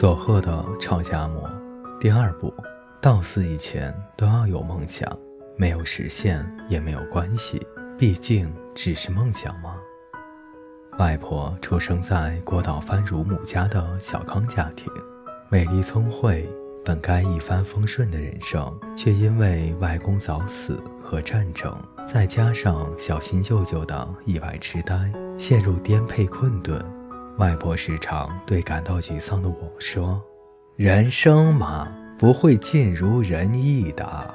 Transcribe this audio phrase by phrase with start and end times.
[0.00, 1.46] 佐贺的吵架魔，
[2.00, 2.50] 第二部，
[3.02, 5.06] 到死以前都要有梦想，
[5.58, 7.60] 没有实现也没有关系，
[7.98, 9.76] 毕竟只是梦想吗。
[10.98, 14.90] 外婆出生在过岛藩乳母家的小康家庭，
[15.50, 16.48] 美丽聪慧，
[16.82, 26.82] 本该一帆风顺的人生，却因为外公早死和战争，再加上小新舅舅的意外痴呆，陷入颠沛困顿。
[27.40, 30.22] 外婆时常对感到沮丧的我说
[30.76, 34.34] ：“人生嘛，不会尽如人意的。”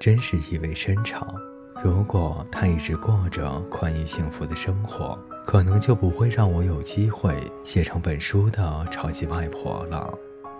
[0.00, 1.32] 真是意味深长。
[1.80, 10.12] 如果她一直过着宽裕幸福的生活，可能就不会让我有机会写成本书的超级外婆了。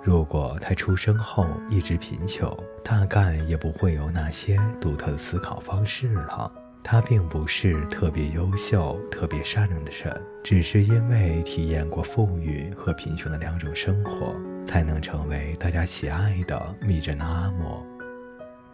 [0.04, 6.52] 如果她出生后一直贫穷，大概也不会有那些独特的思考方式了。
[6.82, 14.34] 他并不是特别优秀、特别善良的人，只是因为体验过富裕和贫穷的两种生活，
[14.66, 17.82] 才能成为大家喜爱的迷人的阿嬷。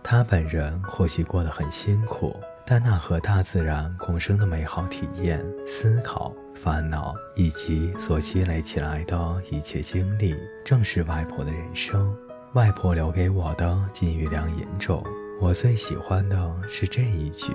[0.02, 12.14] 他本人或许过得很辛苦，但那和大自然共生的美好体验、思考、烦恼以及所积累起来的一切经历，正是外婆的人生。
[12.52, 15.02] 外婆留给我的金玉良言中，
[15.41, 17.50] 我最喜欢的是这一句。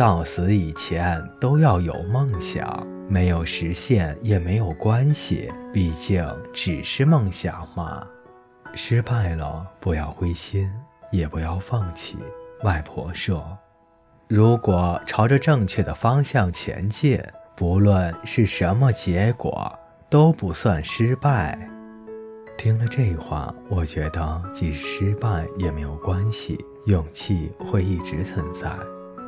[0.00, 8.02] 到死以前都要有梦想，没有实现也没有关系，毕竟只是梦想嘛。
[8.72, 10.72] 失败了不要灰心，
[11.12, 12.16] 也不要放弃。
[12.62, 13.58] 外婆说
[14.26, 17.22] ：“如果朝着正确的方向前进，
[17.54, 19.70] 不论是什么结果
[20.08, 21.58] 都不算失败。”
[22.56, 28.70] 听了这话，我觉得即使失败也没有关系，勇气会一直存在。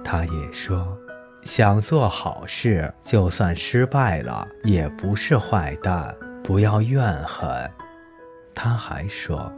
[0.05, 0.97] 他也说，
[1.45, 7.49] 想做好事，就算失败了也不是坏蛋，不要怨恨。
[8.55, 9.51] 他还说，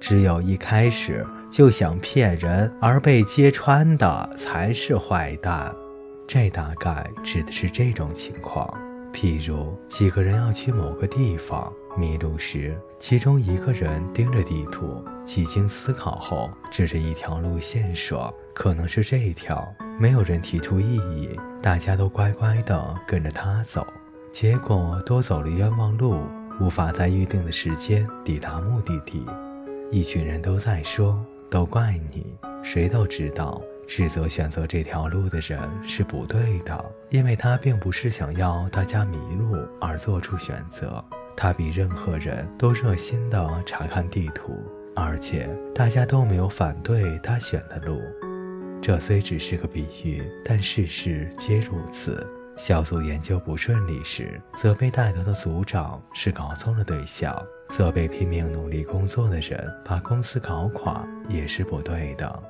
[0.00, 5.74] 只有一开始就想骗人而被揭穿的才是坏蛋。
[6.26, 8.72] 这大概指的是这种情况。
[9.12, 19.62] 譬如几个人要去某个地方，迷路时，其中一个人盯着地图，几经思考后，指着一条路线说：“可能是这一条。”
[20.02, 21.30] 没有人提出异议，
[21.62, 23.86] 大家都乖乖地跟着他走。
[24.32, 26.26] 结果多走了冤枉路，
[26.60, 29.24] 无法在预定的时间抵达目的地。
[29.92, 33.62] 一群人都在说：“都怪你。”谁都知道。
[33.86, 41.04] 指责选择这条路的人是不对的，因为他并不是想要大家迷路而做出选择。
[41.36, 44.52] 他比任何人都热心地查看地图，
[44.96, 48.00] 而且大家都没有反对他选的路。
[48.82, 52.26] 这虽只是个比喻，但事事皆如此。
[52.56, 57.32] 小组研究不顺利时，责备带头的组长是搞错了对象；
[57.70, 62.42] 责备拼命努力工作的人把公司搞垮也是不对的。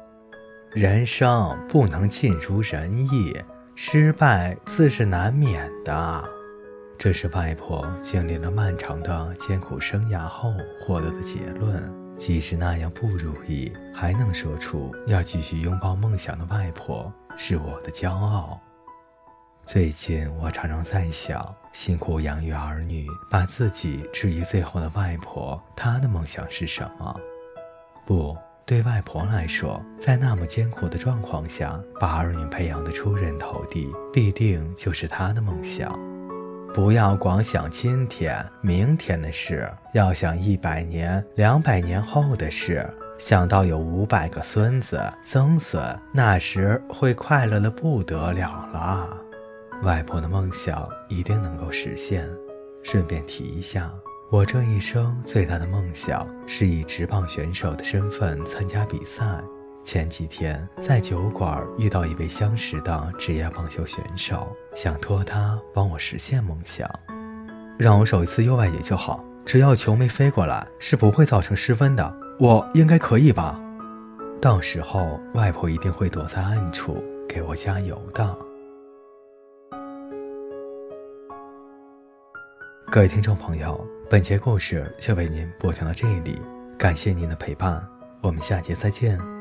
[0.73, 3.37] 人生不能尽如人意，
[3.75, 6.25] 失败自是难免的。
[6.99, 10.51] 这是外婆经历了漫长的艰苦生涯后
[10.81, 12.02] 获得的结论。
[12.17, 18.61] 即使那样不如意，还能说出要继续拥抱梦想的外婆是我的骄傲。
[19.65, 27.21] 最近我常常在想，辛苦养育儿女，把自己置于最后的外婆，她的梦想是什么？
[28.05, 28.37] 不。
[28.65, 35.99] 对外婆来说，在那么艰苦的状况下，把儿女培养得出人头地，必定就是她的梦想。
[36.75, 42.89] 不要光想今天、明天的事，要想一百年、两百年后的事。
[43.19, 45.85] 想到有五百个孙子、曾孙，
[46.15, 49.07] 那时会快乐的不得了了。
[49.83, 52.27] 外婆的梦想一定能够实现。
[52.83, 53.93] 顺便提一下。
[54.31, 59.23] 我这一生最大的梦想是以职棒选手的身份参加比赛。
[59.85, 66.89] 前几天在酒馆遇到一位相识的职业棒球选手，想托他帮我实现梦想，
[67.79, 72.17] 让我守一次右外野就好，只要球没飞过来，是不会造成失分的。
[72.39, 73.61] 我应该可以吧？
[74.41, 78.37] 到时候外婆一定会躲在暗处给我加油的。
[82.91, 86.41] 各位听众朋友，本节故事就为您播讲到这里，
[86.79, 87.83] 感谢您的陪伴，
[88.21, 89.32] 我们下节再见。